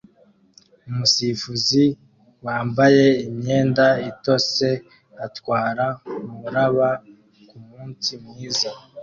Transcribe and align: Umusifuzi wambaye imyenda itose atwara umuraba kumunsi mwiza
Umusifuzi 0.89 1.83
wambaye 2.45 3.05
imyenda 3.29 3.85
itose 4.11 4.67
atwara 5.25 5.85
umuraba 6.23 6.89
kumunsi 7.49 8.11
mwiza 8.23 8.69